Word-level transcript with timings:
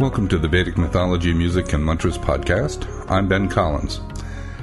Welcome 0.00 0.28
to 0.28 0.38
the 0.38 0.48
Vedic 0.48 0.78
Mythology, 0.78 1.34
Music, 1.34 1.74
and 1.74 1.84
Mantras 1.84 2.16
podcast. 2.16 2.88
I'm 3.10 3.28
Ben 3.28 3.50
Collins. 3.50 4.00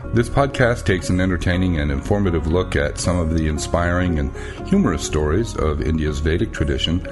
This 0.05 0.29
podcast 0.29 0.83
takes 0.83 1.11
an 1.11 1.21
entertaining 1.21 1.79
and 1.79 1.91
informative 1.91 2.47
look 2.47 2.75
at 2.75 2.97
some 2.97 3.19
of 3.19 3.37
the 3.37 3.47
inspiring 3.47 4.17
and 4.17 4.35
humorous 4.67 5.03
stories 5.03 5.55
of 5.55 5.83
India's 5.83 6.17
Vedic 6.21 6.51
tradition, 6.51 7.07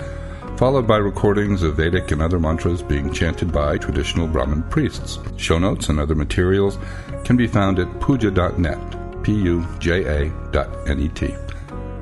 followed 0.57 0.87
by 0.87 0.97
recordings 0.97 1.61
of 1.61 1.77
Vedic 1.77 2.09
and 2.09 2.19
other 2.19 2.39
mantras 2.39 2.81
being 2.81 3.13
chanted 3.13 3.51
by 3.51 3.77
traditional 3.77 4.25
Brahmin 4.25 4.63
priests. 4.71 5.19
Show 5.37 5.59
notes 5.59 5.89
and 5.89 5.99
other 5.99 6.15
materials 6.15 6.79
can 7.25 7.37
be 7.37 7.45
found 7.45 7.77
at 7.77 8.01
puja.net, 8.01 9.21
P 9.21 9.33
U 9.33 9.67
J 9.77 10.03
A 10.03 10.29
dot 10.49 10.89
N 10.89 10.99
E 10.99 11.09
T. 11.09 11.35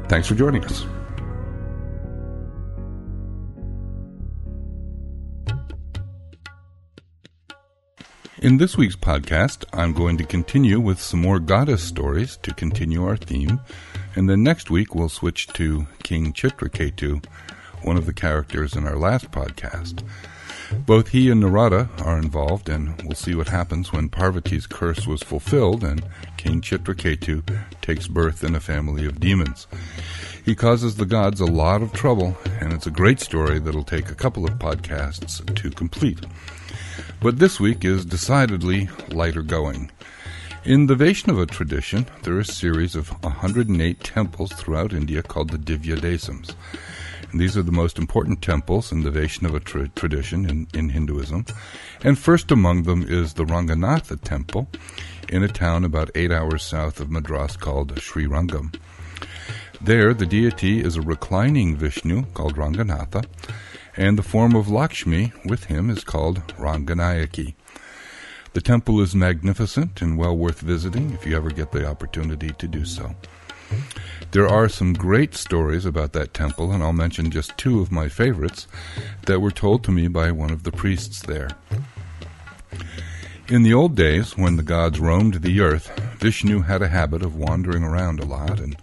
Thanks 0.08 0.30
for 0.30 0.36
joining 0.36 0.64
us. 0.64 0.86
In 8.44 8.58
this 8.58 8.76
week's 8.76 8.98
podcast, 8.98 9.64
I'm 9.72 9.94
going 9.94 10.18
to 10.18 10.26
continue 10.26 10.78
with 10.78 11.00
some 11.00 11.22
more 11.22 11.40
goddess 11.40 11.82
stories 11.82 12.36
to 12.44 12.54
continue 12.54 13.06
our 13.06 13.16
theme, 13.16 13.62
and 14.18 14.30
then 14.30 14.44
next 14.44 14.70
week 14.70 14.94
we'll 14.94 15.08
switch 15.08 15.48
to 15.54 15.88
King 16.04 16.34
Chitraketu, 16.34 17.24
one 17.84 17.96
of 17.96 18.06
the 18.06 18.12
characters 18.12 18.76
in 18.76 18.86
our 18.86 18.98
last 18.98 19.32
podcast. 19.32 20.06
Both 20.86 21.08
he 21.08 21.32
and 21.32 21.40
Narada 21.40 21.88
are 22.00 22.18
involved, 22.18 22.68
and 22.68 23.02
we'll 23.04 23.16
see 23.16 23.34
what 23.34 23.48
happens 23.48 23.94
when 23.94 24.10
Parvati's 24.10 24.68
curse 24.68 25.08
was 25.08 25.24
fulfilled 25.24 25.82
and 25.82 26.04
King 26.36 26.60
Chitraketu 26.60 27.44
takes 27.82 28.10
birth 28.10 28.44
in 28.44 28.56
a 28.56 28.60
family 28.60 29.06
of 29.06 29.22
demons. 29.22 29.68
He 30.44 30.54
causes 30.54 30.98
the 30.98 31.06
gods 31.06 31.40
a 31.40 31.46
lot 31.46 31.82
of 31.82 31.94
trouble, 31.94 32.36
and 32.60 32.74
it's 32.74 32.88
a 32.88 32.92
great 32.92 33.22
story 33.22 33.60
that'll 33.60 33.86
take 33.86 34.10
a 34.10 34.16
couple 34.16 34.44
of 34.44 34.60
podcasts 34.60 35.56
to 35.56 35.70
complete. 35.70 36.26
But 37.22 37.40
this 37.40 37.60
week 37.60 37.86
is 37.86 38.06
decidedly 38.06 38.90
lighter 39.10 39.42
going. 39.42 39.92
In 40.66 40.88
the 40.88 40.96
Vaishnava 40.96 41.46
tradition, 41.46 42.06
there 42.24 42.36
are 42.36 42.40
a 42.40 42.46
series 42.46 42.96
of 42.96 43.10
108 43.24 44.00
temples 44.02 44.54
throughout 44.54 44.94
India 44.94 45.22
called 45.22 45.50
the 45.50 45.58
Divya 45.58 45.98
Desams. 45.98 46.56
And 47.32 47.42
these 47.42 47.58
are 47.58 47.64
the 47.64 47.72
most 47.72 47.98
important 47.98 48.42
temples 48.42 48.92
in 48.92 49.02
the 49.02 49.12
Vaishnava 49.12 49.60
tra- 49.60 49.90
tradition 49.90 50.50
in, 50.50 50.68
in 50.74 50.90
Hinduism. 50.90 51.48
And 52.04 52.18
first 52.18 52.52
among 52.52 52.84
them 52.84 53.04
is 53.08 53.34
the 53.34 53.44
Ranganatha 53.44 54.22
temple 54.22 54.68
in 55.28 55.44
a 55.44 55.48
town 55.48 55.84
about 55.84 56.12
eight 56.16 56.32
hours 56.32 56.64
south 56.64 57.00
of 57.00 57.10
Madras 57.10 57.58
called 57.58 58.00
Sri 58.00 58.26
Rangam. 58.26 58.74
There, 59.82 60.14
the 60.14 60.26
deity 60.26 60.80
is 60.80 60.96
a 60.96 61.02
reclining 61.02 61.76
Vishnu 61.76 62.24
called 62.34 62.56
Ranganatha, 62.56 63.26
and 63.96 64.18
the 64.18 64.24
form 64.24 64.56
of 64.56 64.70
Lakshmi 64.70 65.32
with 65.46 65.66
him 65.66 65.90
is 65.90 66.04
called 66.04 66.46
Ranganayaki. 66.58 67.54
The 68.54 68.62
temple 68.62 69.02
is 69.02 69.16
magnificent 69.16 70.02
and 70.02 70.18
well 70.18 70.36
worth 70.36 70.62
visiting 70.62 71.12
if 71.12 71.26
you 71.26 71.36
ever 71.36 71.50
get 71.50 71.72
the 71.72 71.88
opportunity 71.88 72.52
to 72.52 72.68
do 72.68 72.86
so. 72.86 73.16
There 74.32 74.48
are 74.48 74.70
some 74.70 74.94
great 74.94 75.36
stories 75.36 75.86
about 75.86 76.14
that 76.14 76.34
temple, 76.34 76.72
and 76.72 76.82
I'll 76.84 76.94
mention 76.94 77.32
just 77.32 77.58
two 77.58 77.82
of 77.82 77.92
my 77.92 78.10
favorites 78.10 78.68
that 79.26 79.40
were 79.40 79.52
told 79.52 79.84
to 79.84 79.92
me 79.92 80.08
by 80.08 80.32
one 80.32 80.52
of 80.52 80.64
the 80.64 80.72
priests 80.72 81.22
there. 81.22 81.50
In 83.48 83.64
the 83.64 83.74
old 83.74 83.96
days, 83.96 84.38
when 84.38 84.56
the 84.56 84.64
gods 84.64 85.00
roamed 85.00 85.36
the 85.36 85.60
earth, 85.60 85.92
Vishnu 86.20 86.62
had 86.62 86.82
a 86.82 86.88
habit 86.88 87.22
of 87.22 87.36
wandering 87.36 87.84
around 87.84 88.20
a 88.20 88.26
lot 88.26 88.60
and 88.60 88.76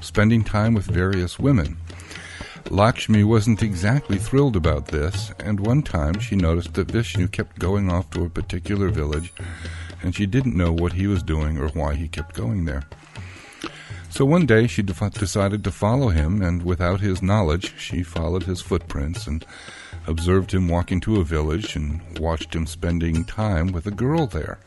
spending 0.00 0.44
time 0.44 0.74
with 0.74 0.86
various 0.86 1.38
women. 1.38 1.76
Lakshmi 2.70 3.24
wasn't 3.24 3.64
exactly 3.64 4.16
thrilled 4.16 4.54
about 4.54 4.86
this, 4.86 5.32
and 5.40 5.58
one 5.58 5.82
time 5.82 6.20
she 6.20 6.36
noticed 6.36 6.74
that 6.74 6.90
Vishnu 6.90 7.26
kept 7.26 7.58
going 7.58 7.90
off 7.90 8.08
to 8.10 8.24
a 8.24 8.30
particular 8.30 8.90
village, 8.90 9.32
and 10.02 10.14
she 10.14 10.24
didn't 10.24 10.56
know 10.56 10.70
what 10.70 10.92
he 10.92 11.08
was 11.08 11.24
doing 11.24 11.58
or 11.58 11.66
why 11.70 11.96
he 11.96 12.06
kept 12.06 12.36
going 12.36 12.66
there. 12.66 12.84
So 14.08 14.24
one 14.24 14.46
day 14.46 14.68
she 14.68 14.82
def- 14.82 15.14
decided 15.14 15.64
to 15.64 15.72
follow 15.72 16.10
him, 16.10 16.42
and 16.42 16.62
without 16.64 17.00
his 17.00 17.20
knowledge, 17.20 17.76
she 17.76 18.04
followed 18.04 18.44
his 18.44 18.60
footprints 18.60 19.26
and 19.26 19.44
observed 20.06 20.52
him 20.52 20.68
walking 20.68 21.00
to 21.00 21.20
a 21.20 21.24
village 21.24 21.74
and 21.74 22.00
watched 22.20 22.54
him 22.54 22.66
spending 22.66 23.24
time 23.24 23.72
with 23.72 23.88
a 23.88 23.90
girl 23.90 24.28
there. 24.28 24.60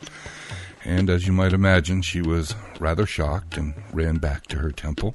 And 0.84 1.08
as 1.08 1.26
you 1.26 1.32
might 1.32 1.54
imagine, 1.54 2.02
she 2.02 2.20
was 2.20 2.54
rather 2.78 3.06
shocked 3.06 3.56
and 3.56 3.72
ran 3.94 4.16
back 4.16 4.46
to 4.48 4.58
her 4.58 4.72
temple. 4.72 5.14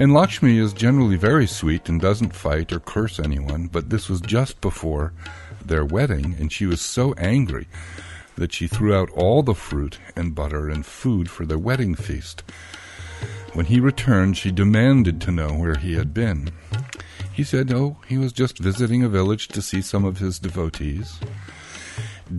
And 0.00 0.14
Lakshmi 0.14 0.58
is 0.58 0.72
generally 0.72 1.16
very 1.16 1.48
sweet 1.48 1.88
and 1.88 2.00
doesn't 2.00 2.32
fight 2.32 2.72
or 2.72 2.78
curse 2.78 3.18
anyone, 3.18 3.66
but 3.66 3.90
this 3.90 4.08
was 4.08 4.20
just 4.20 4.60
before 4.60 5.12
their 5.64 5.84
wedding, 5.84 6.36
and 6.38 6.52
she 6.52 6.66
was 6.66 6.80
so 6.80 7.14
angry 7.14 7.66
that 8.36 8.52
she 8.52 8.68
threw 8.68 8.94
out 8.94 9.10
all 9.10 9.42
the 9.42 9.56
fruit 9.56 9.98
and 10.14 10.36
butter 10.36 10.68
and 10.68 10.86
food 10.86 11.28
for 11.28 11.44
their 11.44 11.58
wedding 11.58 11.96
feast. 11.96 12.44
When 13.54 13.66
he 13.66 13.80
returned, 13.80 14.36
she 14.36 14.52
demanded 14.52 15.20
to 15.22 15.32
know 15.32 15.48
where 15.48 15.74
he 15.74 15.94
had 15.94 16.14
been. 16.14 16.52
He 17.32 17.42
said, 17.42 17.72
Oh, 17.72 17.96
he 18.06 18.18
was 18.18 18.32
just 18.32 18.58
visiting 18.58 19.02
a 19.02 19.08
village 19.08 19.48
to 19.48 19.60
see 19.60 19.82
some 19.82 20.04
of 20.04 20.18
his 20.18 20.38
devotees. 20.38 21.18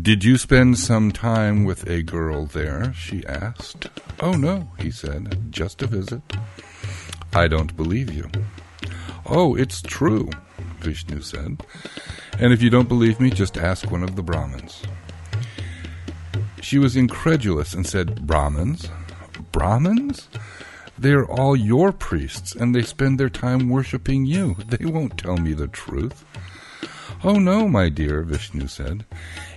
Did 0.02 0.24
you 0.24 0.38
spend 0.38 0.78
some 0.78 1.12
time 1.12 1.66
with 1.66 1.90
a 1.90 2.04
girl 2.04 2.46
there? 2.46 2.94
she 2.94 3.26
asked. 3.26 3.88
Oh, 4.22 4.34
no, 4.34 4.72
he 4.80 4.92
said, 4.92 5.52
just 5.52 5.82
a 5.82 5.88
visit. 5.88 6.22
I 7.34 7.48
don't 7.48 7.76
believe 7.78 8.14
you. 8.14 8.30
Oh, 9.26 9.56
it's 9.56 9.82
true, 9.82 10.30
Vishnu 10.80 11.22
said. 11.22 11.64
And 12.40 12.52
if 12.54 12.62
you 12.62 12.70
don't 12.70 12.88
believe 12.88 13.20
me, 13.20 13.30
just 13.30 13.58
ask 13.58 13.92
one 13.92 14.04
of 14.04 14.16
the 14.16 14.24
Brahmins. 14.24 14.84
She 16.62 16.80
was 16.80 16.96
incredulous 16.96 17.74
and 17.74 17.86
said, 17.86 18.26
Brahmins? 18.26 18.90
Brahmins? 19.52 20.28
They 20.98 21.12
are 21.12 21.26
all 21.26 21.56
your 21.56 21.92
priests, 21.92 22.54
and 22.54 22.76
they 22.76 22.82
spend 22.82 23.20
their 23.20 23.30
time 23.30 23.70
worshipping 23.70 24.26
you. 24.26 24.56
They 24.68 24.86
won't 24.86 25.18
tell 25.18 25.38
me 25.38 25.54
the 25.54 25.68
truth. 25.68 26.26
Oh, 27.24 27.36
no, 27.36 27.68
my 27.68 27.90
dear, 27.90 28.24
Vishnu 28.24 28.68
said. 28.68 29.06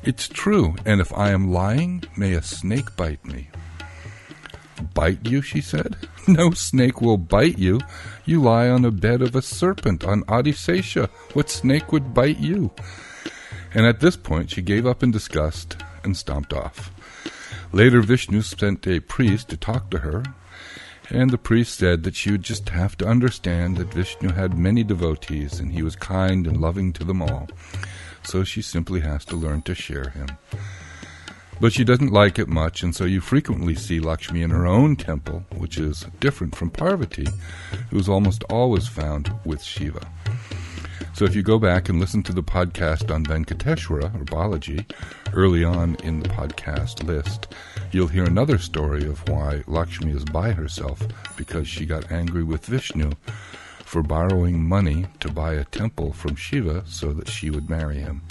It's 0.02 0.28
true, 0.28 0.76
and 0.84 1.00
if 1.00 1.12
I 1.12 1.30
am 1.30 1.52
lying, 1.52 2.04
may 2.16 2.34
a 2.34 2.42
snake 2.42 2.96
bite 2.96 3.24
me. 3.24 3.48
Bite 4.82 5.26
you, 5.26 5.42
she 5.42 5.60
said. 5.60 5.96
No 6.28 6.52
snake 6.52 7.00
will 7.00 7.16
bite 7.16 7.58
you. 7.58 7.80
You 8.24 8.40
lie 8.40 8.68
on 8.68 8.84
a 8.84 8.92
bed 8.92 9.22
of 9.22 9.34
a 9.34 9.42
serpent 9.42 10.04
on 10.04 10.22
Adisesha. 10.24 11.08
What 11.32 11.50
snake 11.50 11.90
would 11.90 12.14
bite 12.14 12.38
you? 12.38 12.70
And 13.74 13.86
at 13.86 13.98
this 13.98 14.16
point 14.16 14.50
she 14.50 14.62
gave 14.62 14.86
up 14.86 15.02
in 15.02 15.10
disgust 15.10 15.76
and 16.04 16.16
stomped 16.16 16.52
off. 16.52 16.92
Later 17.72 18.02
Vishnu 18.02 18.42
sent 18.42 18.86
a 18.86 19.00
priest 19.00 19.48
to 19.48 19.56
talk 19.56 19.90
to 19.90 19.98
her, 19.98 20.22
and 21.10 21.30
the 21.30 21.38
priest 21.38 21.78
said 21.78 22.04
that 22.04 22.14
she 22.14 22.30
would 22.30 22.42
just 22.42 22.68
have 22.68 22.96
to 22.98 23.06
understand 23.06 23.76
that 23.76 23.92
Vishnu 23.92 24.32
had 24.32 24.56
many 24.56 24.84
devotees 24.84 25.58
and 25.58 25.72
he 25.72 25.82
was 25.82 25.96
kind 25.96 26.46
and 26.46 26.60
loving 26.60 26.92
to 26.92 27.04
them 27.04 27.20
all. 27.20 27.48
So 28.24 28.44
she 28.44 28.62
simply 28.62 29.00
has 29.00 29.24
to 29.26 29.36
learn 29.36 29.62
to 29.62 29.74
share 29.74 30.10
him. 30.10 30.28
But 31.62 31.72
she 31.72 31.84
doesn't 31.84 32.12
like 32.12 32.40
it 32.40 32.48
much, 32.48 32.82
and 32.82 32.92
so 32.92 33.04
you 33.04 33.20
frequently 33.20 33.76
see 33.76 34.00
Lakshmi 34.00 34.42
in 34.42 34.50
her 34.50 34.66
own 34.66 34.96
temple, 34.96 35.44
which 35.58 35.78
is 35.78 36.06
different 36.18 36.56
from 36.56 36.70
Parvati, 36.70 37.28
who 37.88 38.00
is 38.00 38.08
almost 38.08 38.42
always 38.50 38.88
found 38.88 39.32
with 39.44 39.62
Shiva. 39.62 40.04
So 41.14 41.24
if 41.24 41.36
you 41.36 41.44
go 41.44 41.60
back 41.60 41.88
and 41.88 42.00
listen 42.00 42.24
to 42.24 42.32
the 42.32 42.42
podcast 42.42 43.14
on 43.14 43.24
Venkateshwara, 43.24 44.12
or 44.12 44.24
Balaji, 44.24 44.90
early 45.34 45.62
on 45.62 45.94
in 46.02 46.18
the 46.18 46.28
podcast 46.30 47.04
list, 47.04 47.54
you'll 47.92 48.08
hear 48.08 48.24
another 48.24 48.58
story 48.58 49.06
of 49.06 49.28
why 49.28 49.62
Lakshmi 49.68 50.10
is 50.10 50.24
by 50.24 50.50
herself 50.50 51.00
because 51.36 51.68
she 51.68 51.86
got 51.86 52.10
angry 52.10 52.42
with 52.42 52.66
Vishnu 52.66 53.12
for 53.84 54.02
borrowing 54.02 54.60
money 54.64 55.06
to 55.20 55.30
buy 55.30 55.54
a 55.54 55.64
temple 55.66 56.12
from 56.12 56.34
Shiva 56.34 56.82
so 56.86 57.12
that 57.12 57.28
she 57.28 57.50
would 57.50 57.70
marry 57.70 58.00
him. 58.00 58.22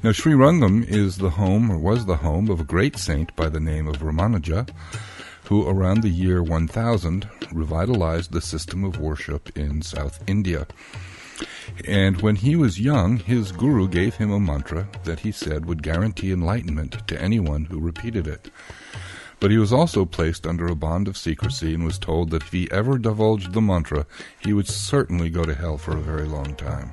Now, 0.00 0.12
Sri 0.12 0.32
Rangam 0.32 0.88
is 0.88 1.16
the 1.16 1.30
home, 1.30 1.72
or 1.72 1.76
was 1.76 2.06
the 2.06 2.18
home, 2.18 2.48
of 2.50 2.60
a 2.60 2.64
great 2.64 2.96
saint 2.96 3.34
by 3.34 3.48
the 3.48 3.58
name 3.58 3.88
of 3.88 3.96
Ramanuja, 3.98 4.70
who 5.46 5.66
around 5.66 6.02
the 6.02 6.08
year 6.08 6.40
1000 6.40 7.28
revitalized 7.52 8.30
the 8.30 8.40
system 8.40 8.84
of 8.84 9.00
worship 9.00 9.58
in 9.58 9.82
South 9.82 10.22
India. 10.28 10.68
And 11.84 12.22
when 12.22 12.36
he 12.36 12.54
was 12.54 12.78
young, 12.78 13.16
his 13.16 13.50
guru 13.50 13.88
gave 13.88 14.14
him 14.14 14.30
a 14.30 14.38
mantra 14.38 14.88
that 15.02 15.20
he 15.20 15.32
said 15.32 15.66
would 15.66 15.82
guarantee 15.82 16.30
enlightenment 16.30 17.08
to 17.08 17.20
anyone 17.20 17.64
who 17.64 17.80
repeated 17.80 18.28
it. 18.28 18.52
But 19.40 19.50
he 19.50 19.58
was 19.58 19.72
also 19.72 20.04
placed 20.04 20.46
under 20.46 20.68
a 20.68 20.76
bond 20.76 21.08
of 21.08 21.18
secrecy 21.18 21.74
and 21.74 21.84
was 21.84 21.98
told 21.98 22.30
that 22.30 22.42
if 22.42 22.52
he 22.52 22.70
ever 22.70 22.98
divulged 22.98 23.52
the 23.52 23.60
mantra, 23.60 24.06
he 24.38 24.52
would 24.52 24.68
certainly 24.68 25.28
go 25.28 25.44
to 25.44 25.56
hell 25.56 25.76
for 25.76 25.96
a 25.96 26.00
very 26.00 26.26
long 26.26 26.54
time. 26.54 26.92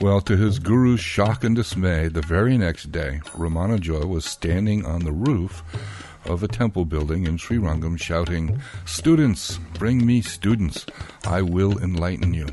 Well, 0.00 0.22
to 0.22 0.36
his 0.38 0.58
guru's 0.58 1.00
shock 1.00 1.44
and 1.44 1.54
dismay, 1.54 2.08
the 2.08 2.22
very 2.22 2.56
next 2.56 2.90
day, 2.90 3.20
Ramanuja 3.34 4.08
was 4.08 4.24
standing 4.24 4.86
on 4.86 5.04
the 5.04 5.12
roof 5.12 5.62
of 6.24 6.42
a 6.42 6.48
temple 6.48 6.86
building 6.86 7.26
in 7.26 7.36
Sri 7.36 7.58
Rangam 7.58 8.00
shouting, 8.00 8.62
Students, 8.86 9.58
bring 9.74 10.06
me 10.06 10.22
students, 10.22 10.86
I 11.26 11.42
will 11.42 11.78
enlighten 11.78 12.32
you. 12.32 12.48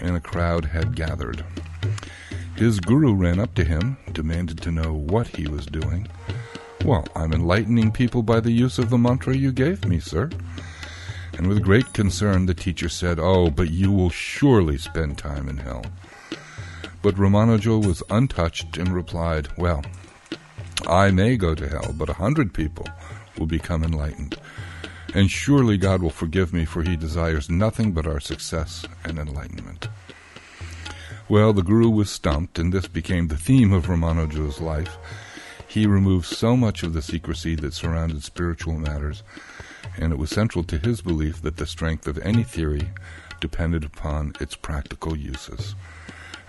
And 0.00 0.16
a 0.16 0.20
crowd 0.20 0.64
had 0.64 0.96
gathered. 0.96 1.44
His 2.56 2.80
guru 2.80 3.14
ran 3.14 3.38
up 3.38 3.54
to 3.54 3.62
him, 3.62 3.96
demanded 4.12 4.60
to 4.62 4.72
know 4.72 4.92
what 4.92 5.28
he 5.28 5.46
was 5.46 5.64
doing. 5.64 6.08
Well, 6.84 7.06
I'm 7.14 7.32
enlightening 7.32 7.92
people 7.92 8.24
by 8.24 8.40
the 8.40 8.50
use 8.50 8.80
of 8.80 8.90
the 8.90 8.98
mantra 8.98 9.36
you 9.36 9.52
gave 9.52 9.84
me, 9.84 10.00
sir. 10.00 10.28
And 11.34 11.46
with 11.46 11.62
great 11.62 11.92
concern, 11.92 12.46
the 12.46 12.54
teacher 12.54 12.88
said, 12.88 13.20
Oh, 13.20 13.48
but 13.48 13.70
you 13.70 13.92
will 13.92 14.10
surely 14.10 14.76
spend 14.76 15.18
time 15.18 15.48
in 15.48 15.58
hell. 15.58 15.84
But 17.00 17.14
Ramanuja 17.14 17.84
was 17.86 18.02
untouched 18.10 18.76
and 18.76 18.88
replied, 18.88 19.48
Well, 19.56 19.84
I 20.86 21.10
may 21.10 21.36
go 21.36 21.54
to 21.54 21.68
hell, 21.68 21.94
but 21.96 22.08
a 22.08 22.14
hundred 22.14 22.52
people 22.52 22.86
will 23.38 23.46
become 23.46 23.84
enlightened. 23.84 24.36
And 25.14 25.30
surely 25.30 25.78
God 25.78 26.02
will 26.02 26.10
forgive 26.10 26.52
me, 26.52 26.64
for 26.64 26.82
he 26.82 26.96
desires 26.96 27.48
nothing 27.48 27.92
but 27.92 28.06
our 28.06 28.20
success 28.20 28.84
and 29.04 29.18
enlightenment. 29.18 29.88
Well, 31.28 31.52
the 31.52 31.62
Guru 31.62 31.88
was 31.88 32.10
stumped, 32.10 32.58
and 32.58 32.72
this 32.72 32.88
became 32.88 33.28
the 33.28 33.36
theme 33.36 33.72
of 33.72 33.86
Ramanuja's 33.86 34.60
life. 34.60 34.96
He 35.66 35.86
removed 35.86 36.26
so 36.26 36.56
much 36.56 36.82
of 36.82 36.94
the 36.94 37.02
secrecy 37.02 37.54
that 37.56 37.74
surrounded 37.74 38.24
spiritual 38.24 38.78
matters, 38.78 39.22
and 39.96 40.12
it 40.12 40.18
was 40.18 40.30
central 40.30 40.64
to 40.64 40.78
his 40.78 41.02
belief 41.02 41.42
that 41.42 41.58
the 41.58 41.66
strength 41.66 42.06
of 42.06 42.18
any 42.18 42.42
theory 42.42 42.90
depended 43.40 43.84
upon 43.84 44.32
its 44.40 44.56
practical 44.56 45.16
uses. 45.16 45.74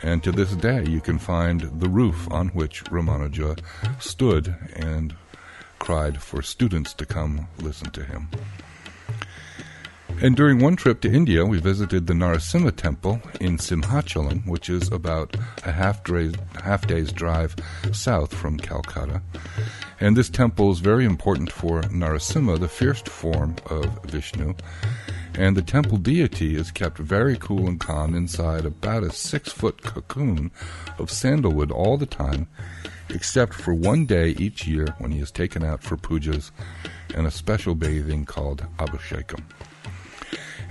And 0.01 0.23
to 0.23 0.31
this 0.31 0.51
day, 0.55 0.85
you 0.85 1.01
can 1.01 1.19
find 1.19 1.61
the 1.79 1.89
roof 1.89 2.31
on 2.31 2.49
which 2.49 2.83
Ramanuja 2.85 3.59
stood 3.99 4.55
and 4.75 5.15
cried 5.77 6.21
for 6.21 6.41
students 6.41 6.93
to 6.95 7.05
come 7.05 7.47
listen 7.59 7.89
to 7.91 8.03
him. 8.03 8.29
And 10.21 10.35
during 10.35 10.59
one 10.59 10.75
trip 10.75 10.99
to 11.01 11.11
India, 11.11 11.45
we 11.45 11.59
visited 11.59 12.07
the 12.07 12.13
Narasimha 12.13 12.75
temple 12.75 13.21
in 13.39 13.57
Simhachalam, 13.57 14.45
which 14.45 14.69
is 14.69 14.91
about 14.91 15.37
a 15.65 15.71
half, 15.71 16.01
half 16.61 16.87
day's 16.87 17.13
drive 17.13 17.55
south 17.93 18.33
from 18.33 18.57
Calcutta. 18.57 19.21
And 20.01 20.17
this 20.17 20.29
temple 20.29 20.71
is 20.71 20.79
very 20.79 21.05
important 21.05 21.51
for 21.51 21.83
Narasimha, 21.83 22.59
the 22.59 22.67
fierce 22.67 23.01
form 23.01 23.55
of 23.67 24.03
Vishnu. 24.03 24.55
And 25.39 25.55
the 25.55 25.61
temple 25.61 25.97
deity 25.99 26.57
is 26.57 26.69
kept 26.69 26.97
very 26.97 27.37
cool 27.37 27.69
and 27.69 27.79
calm 27.79 28.13
inside 28.13 28.65
about 28.65 29.03
a 29.03 29.13
six 29.13 29.53
foot 29.53 29.81
cocoon 29.81 30.51
of 30.97 31.09
sandalwood 31.09 31.71
all 31.71 31.95
the 31.95 32.05
time, 32.05 32.49
except 33.07 33.53
for 33.53 33.73
one 33.73 34.05
day 34.05 34.31
each 34.31 34.67
year 34.67 34.93
when 34.97 35.11
he 35.11 35.19
is 35.19 35.31
taken 35.31 35.63
out 35.63 35.81
for 35.81 35.95
pujas 35.95 36.51
and 37.15 37.25
a 37.25 37.31
special 37.31 37.73
bathing 37.73 38.25
called 38.25 38.65
Abhishekam. 38.79 39.45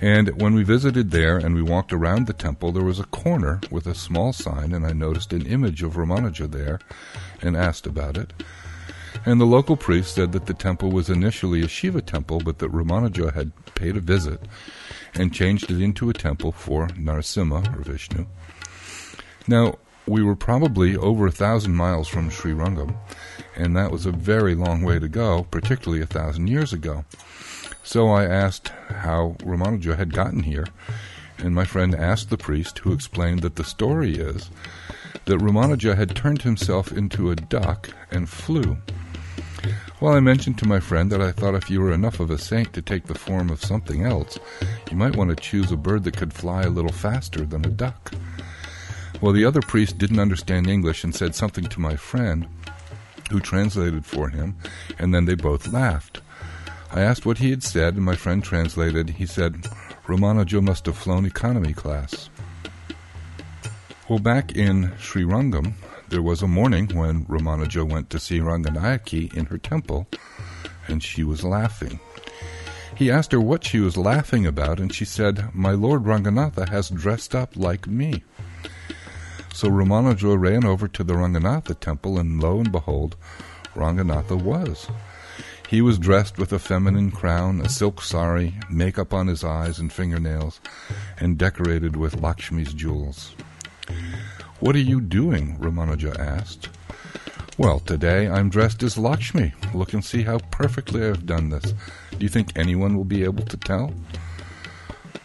And 0.01 0.39
when 0.39 0.53
we 0.53 0.61
visited 0.61 1.09
there 1.09 1.39
and 1.39 1.55
we 1.55 1.63
walked 1.63 1.91
around 1.91 2.27
the 2.27 2.33
temple, 2.33 2.71
there 2.71 2.83
was 2.83 2.99
a 2.99 3.05
corner 3.05 3.59
with 3.71 3.87
a 3.87 3.95
small 3.95 4.33
sign, 4.33 4.71
and 4.71 4.85
I 4.85 4.93
noticed 4.93 5.33
an 5.33 5.47
image 5.47 5.81
of 5.81 5.93
Ramanuja 5.93 6.49
there 6.49 6.79
and 7.41 7.57
asked 7.57 7.87
about 7.87 8.17
it. 8.17 8.33
And 9.25 9.39
the 9.39 9.45
local 9.45 9.75
priest 9.75 10.15
said 10.15 10.31
that 10.31 10.45
the 10.45 10.53
temple 10.53 10.91
was 10.91 11.09
initially 11.09 11.61
a 11.61 11.67
Shiva 11.67 12.01
temple, 12.01 12.39
but 12.39 12.59
that 12.59 12.71
Ramanuja 12.71 13.33
had 13.33 13.51
paid 13.75 13.97
a 13.97 14.01
visit 14.01 14.41
and 15.13 15.33
changed 15.33 15.71
it 15.71 15.81
into 15.81 16.09
a 16.09 16.13
temple 16.13 16.51
for 16.51 16.87
Narasimha 16.89 17.77
or 17.77 17.81
Vishnu. 17.81 18.25
Now, 19.47 19.75
we 20.05 20.23
were 20.23 20.35
probably 20.35 20.95
over 20.95 21.27
a 21.27 21.31
thousand 21.31 21.75
miles 21.75 22.07
from 22.07 22.29
Sri 22.29 22.51
Rangam, 22.51 22.95
and 23.55 23.75
that 23.75 23.91
was 23.91 24.05
a 24.05 24.11
very 24.11 24.55
long 24.55 24.81
way 24.81 24.99
to 24.99 25.07
go, 25.07 25.45
particularly 25.51 26.01
a 26.01 26.07
thousand 26.07 26.47
years 26.47 26.73
ago. 26.73 27.05
So 27.83 28.09
I 28.09 28.25
asked 28.25 28.69
how 28.89 29.35
Ramanuja 29.39 29.97
had 29.97 30.13
gotten 30.13 30.43
here, 30.43 30.67
and 31.37 31.53
my 31.53 31.65
friend 31.65 31.93
asked 31.93 32.29
the 32.29 32.37
priest, 32.37 32.79
who 32.79 32.93
explained 32.93 33.41
that 33.41 33.55
the 33.55 33.63
story 33.63 34.15
is 34.15 34.49
that 35.25 35.39
Ramanuja 35.39 35.95
had 35.95 36.15
turned 36.15 36.41
himself 36.41 36.91
into 36.91 37.31
a 37.31 37.35
duck 37.35 37.89
and 38.11 38.29
flew. 38.29 38.77
Well, 40.01 40.13
I 40.13 40.21
mentioned 40.21 40.57
to 40.59 40.67
my 40.67 40.79
friend 40.79 41.11
that 41.11 41.21
I 41.21 41.31
thought 41.31 41.55
if 41.55 41.69
you 41.69 41.81
were 41.81 41.91
enough 41.91 42.19
of 42.19 42.31
a 42.31 42.37
saint 42.37 42.71
to 42.73 42.81
take 42.81 43.05
the 43.05 43.17
form 43.17 43.49
of 43.49 43.63
something 43.63 44.05
else, 44.05 44.39
you 44.89 44.95
might 44.95 45.15
want 45.15 45.29
to 45.29 45.35
choose 45.35 45.71
a 45.71 45.77
bird 45.77 46.05
that 46.05 46.15
could 46.15 46.33
fly 46.33 46.63
a 46.63 46.69
little 46.69 46.91
faster 46.91 47.45
than 47.45 47.65
a 47.65 47.69
duck. 47.69 48.13
Well, 49.21 49.33
the 49.33 49.43
other 49.43 49.61
priest 49.61 49.97
didn't 49.97 50.19
understand 50.19 50.67
English 50.67 51.03
and 51.03 51.13
said 51.13 51.35
something 51.35 51.65
to 51.65 51.81
my 51.81 51.97
friend, 51.97 52.47
who 53.29 53.41
translated 53.41 54.05
for 54.05 54.29
him, 54.29 54.55
and 54.97 55.13
then 55.13 55.25
they 55.25 55.35
both 55.35 55.73
laughed. 55.73 56.21
I 56.91 57.01
asked 57.01 57.25
what 57.25 57.39
he 57.39 57.49
had 57.49 57.61
said, 57.61 57.95
and 57.95 58.05
my 58.05 58.15
friend 58.15 58.41
translated. 58.41 59.09
He 59.09 59.25
said, 59.25 59.63
Ramanuja 60.07 60.63
must 60.63 60.85
have 60.85 60.97
flown 60.97 61.25
economy 61.25 61.73
class. 61.73 62.29
Well, 64.09 64.17
back 64.17 64.55
in 64.55 64.91
Sri 64.97 65.23
Rangam, 65.23 65.73
there 66.07 66.23
was 66.23 66.41
a 66.41 66.47
morning 66.47 66.87
when 66.95 67.25
Ramanuja 67.25 67.87
went 67.87 68.09
to 68.09 68.19
see 68.19 68.39
Ranganayaki 68.39 69.31
in 69.35 69.45
her 69.45 69.59
temple, 69.59 70.07
and 70.87 71.03
she 71.03 71.23
was 71.23 71.43
laughing. 71.43 71.99
He 72.95 73.11
asked 73.11 73.31
her 73.33 73.39
what 73.39 73.63
she 73.63 73.79
was 73.79 73.97
laughing 73.97 74.47
about, 74.47 74.79
and 74.79 74.91
she 74.91 75.05
said, 75.05 75.53
My 75.53 75.73
Lord 75.73 76.05
Ranganatha 76.05 76.69
has 76.69 76.89
dressed 76.89 77.35
up 77.35 77.55
like 77.55 77.85
me. 77.85 78.23
So 79.53 79.69
Ramanuja 79.69 80.41
ran 80.41 80.65
over 80.65 80.87
to 80.87 81.03
the 81.03 81.13
Ranganatha 81.13 81.79
temple, 81.79 82.17
and 82.17 82.41
lo 82.41 82.59
and 82.59 82.71
behold, 82.71 83.15
Ranganatha 83.75 84.41
was. 84.41 84.87
He 85.69 85.83
was 85.83 85.99
dressed 85.99 86.39
with 86.39 86.51
a 86.51 86.57
feminine 86.57 87.11
crown, 87.11 87.61
a 87.61 87.69
silk 87.69 88.01
sari, 88.01 88.55
makeup 88.71 89.13
on 89.13 89.27
his 89.27 89.43
eyes 89.43 89.77
and 89.77 89.93
fingernails, 89.93 90.59
and 91.19 91.37
decorated 91.37 91.95
with 91.95 92.19
Lakshmi's 92.19 92.73
jewels. 92.73 93.35
What 94.59 94.75
are 94.75 94.79
you 94.79 94.99
doing? 94.99 95.55
Ramanuja 95.57 96.19
asked. 96.19 96.67
Well, 97.57 97.79
today 97.79 98.27
I'm 98.27 98.49
dressed 98.49 98.83
as 98.83 98.97
Lakshmi. 98.97 99.53
Look 99.73 99.93
and 99.93 100.03
see 100.03 100.23
how 100.23 100.39
perfectly 100.51 101.07
I've 101.07 101.25
done 101.25 101.49
this. 101.49 101.73
Do 102.11 102.17
you 102.19 102.27
think 102.27 102.51
anyone 102.57 102.97
will 102.97 103.05
be 103.05 103.23
able 103.23 103.45
to 103.45 103.55
tell? 103.55 103.93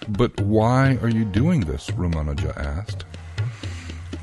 But 0.09 0.41
why 0.41 0.99
are 1.03 1.09
you 1.09 1.25
doing 1.25 1.63
this? 1.63 1.91
Ramanuja 1.91 2.57
asked. 2.57 3.07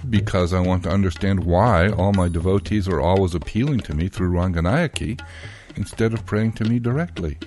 Because 0.09 0.53
I 0.53 0.61
want 0.61 0.83
to 0.83 0.89
understand 0.89 1.43
why 1.43 1.89
all 1.89 2.13
my 2.13 2.29
devotees 2.29 2.87
are 2.87 3.01
always 3.01 3.35
appealing 3.35 3.81
to 3.81 3.93
me 3.93 4.07
through 4.07 4.31
Ranganayaki 4.31 5.19
instead 5.75 6.13
of 6.13 6.25
praying 6.25 6.53
to 6.53 6.63
me 6.63 6.79
directly. 6.79 7.37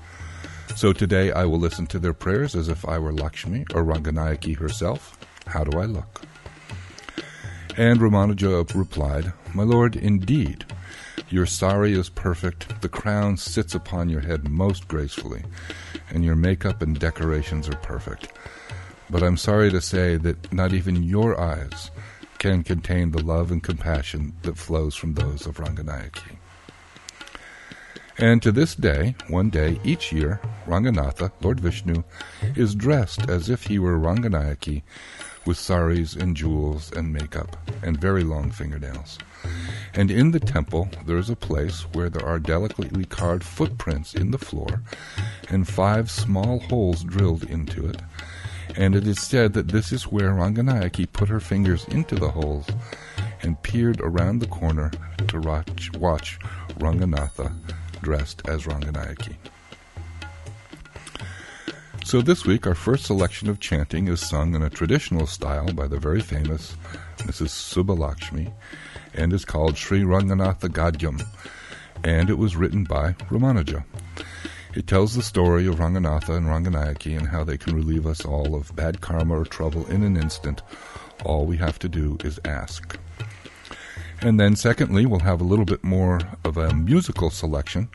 So 0.77 0.93
today 0.93 1.33
I 1.33 1.47
will 1.47 1.61
listen 1.61 1.87
to 1.87 1.99
their 1.99 2.13
prayers 2.13 2.55
as 2.55 2.69
if 2.69 2.87
I 2.87 2.99
were 2.99 3.13
Lakshmi 3.13 3.65
or 3.75 3.85
Ranganayaki 3.85 4.59
herself. 4.59 5.19
How 5.47 5.65
do 5.65 5.79
I 5.79 5.87
look? 5.87 6.27
And 7.77 7.99
Ramanuja 7.99 8.73
replied, 8.73 9.33
My 9.53 9.65
lord, 9.65 9.97
indeed, 9.97 10.65
your 11.29 11.45
sari 11.45 11.93
is 11.93 12.09
perfect, 12.09 12.81
the 12.83 12.89
crown 12.89 13.37
sits 13.37 13.75
upon 13.75 14.09
your 14.09 14.21
head 14.21 14.49
most 14.49 14.87
gracefully, 14.87 15.43
and 16.11 16.25
your 16.25 16.37
makeup 16.37 16.83
and 16.83 16.97
decorations 16.97 17.69
are 17.69 17.77
perfect. 17.77 18.29
But 19.11 19.25
I'm 19.25 19.37
sorry 19.37 19.71
to 19.71 19.81
say 19.81 20.17
that 20.19 20.53
not 20.53 20.73
even 20.73 21.03
your 21.03 21.39
eyes 21.41 21.91
can 22.39 22.63
contain 22.63 23.11
the 23.11 23.23
love 23.23 23.51
and 23.51 23.63
compassion 23.63 24.35
that 24.43 24.57
flows 24.57 24.95
from 24.95 25.15
those 25.15 25.45
of 25.45 25.57
Ranganayaki. 25.57 26.37
And 28.19 28.41
to 28.43 28.53
this 28.53 28.77
day, 28.77 29.17
one 29.29 29.51
day 29.51 29.81
each 29.83 30.13
year, 30.13 30.41
Ranganatha, 30.67 31.33
Lord 31.43 31.59
Vishnu, 31.59 32.05
is 32.55 32.77
dressed 32.77 33.29
as 33.29 33.51
if 33.51 33.65
he 33.65 33.81
were 33.81 33.99
Ranganayaki 33.99 34.83
with 35.47 35.59
saris 35.59 36.15
and 36.15 36.37
jewels 36.37 36.93
and 36.93 37.13
makeup 37.13 37.57
and 37.83 38.01
very 38.01 38.25
long 38.25 38.51
fingernails. 38.51 39.19
And 39.95 40.11
in 40.11 40.31
the 40.31 40.41
temple 40.41 40.89
there 41.07 41.19
is 41.19 41.31
a 41.31 41.37
place 41.37 41.83
where 41.93 42.09
there 42.09 42.27
are 42.27 42.39
delicately 42.39 43.05
carved 43.05 43.45
footprints 43.45 44.15
in 44.15 44.31
the 44.31 44.39
floor 44.39 44.83
and 45.49 45.69
five 45.69 46.11
small 46.11 46.59
holes 46.61 47.05
drilled 47.05 47.45
into 47.45 47.87
it. 47.87 48.01
And 48.77 48.97
it 48.97 49.07
is 49.07 49.21
said 49.21 49.53
that 49.53 49.69
this 49.69 49.93
is 49.93 50.11
where 50.11 50.31
Ranganayaki 50.31 51.13
put 51.13 51.29
her 51.29 51.41
fingers 51.41 51.85
into 51.87 52.17
the 52.17 52.31
holes 52.31 52.67
and 53.43 53.63
peered 53.63 54.01
around 54.01 54.39
the 54.39 54.49
corner 54.49 54.91
to 55.29 55.41
watch, 55.41 56.39
Ranganatha 56.79 57.53
dressed 58.03 58.43
as 58.49 58.65
Ranganayaki. 58.65 59.37
So 62.05 62.21
this 62.21 62.45
week, 62.45 62.67
our 62.67 62.75
first 62.75 63.07
selection 63.07 63.49
of 63.49 63.61
chanting 63.61 64.09
is 64.09 64.21
sung 64.21 64.55
in 64.55 64.61
a 64.61 64.69
traditional 64.69 65.27
style 65.27 65.73
by 65.73 65.89
the 65.89 65.99
very 65.99 66.21
famous 66.21 66.77
Mrs. 67.21 67.49
Subbulakshmi 67.49 68.53
and 69.15 69.33
is 69.33 69.47
called 69.47 69.79
Sri 69.79 70.03
Ranganatha 70.03 70.69
Gadyam, 70.69 71.27
and 72.05 72.29
it 72.29 72.37
was 72.37 72.57
written 72.57 72.85
by 72.85 73.13
Ramanuja. 73.31 73.85
It 74.75 74.87
tells 74.87 75.15
the 75.15 75.23
story 75.23 75.67
of 75.67 75.77
Ranganatha 75.77 76.37
and 76.37 76.47
Ranganayaki 76.47 77.17
and 77.17 77.29
how 77.29 77.43
they 77.43 77.57
can 77.57 77.75
relieve 77.75 78.07
us 78.07 78.23
all 78.23 78.55
of 78.55 78.77
bad 78.77 79.01
karma 79.01 79.41
or 79.41 79.47
trouble 79.47 79.87
in 79.87 80.03
an 80.03 80.19
instant. 80.19 80.61
All 81.25 81.47
we 81.47 81.57
have 81.57 81.79
to 81.79 81.89
do 81.89 82.19
is 82.23 82.39
ask. 82.45 82.99
And 84.21 84.39
then, 84.39 84.57
secondly, 84.57 85.07
we'll 85.07 85.21
have 85.21 85.41
a 85.41 85.45
little 85.45 85.65
bit 85.65 85.83
more 85.83 86.21
of 86.45 86.59
a 86.59 86.75
musical 86.75 87.31
selection 87.31 87.89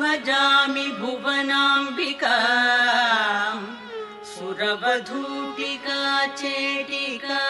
भजामि 0.00 0.86
भुवनाम्बिका 1.00 2.36
सुरवधूटिका 4.34 6.00
चेटिका 6.40 7.42